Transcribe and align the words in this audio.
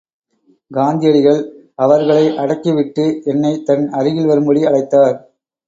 காந்தியடிகள், 0.71 1.41
அவர்களை 1.75 2.25
அடக்கி 2.37 2.71
விட்டு 2.71 3.05
என்னை 3.25 3.53
தன் 3.63 3.85
அருகில் 3.91 4.25
வரும்படி 4.25 4.63
அழைத்தார். 4.65 5.17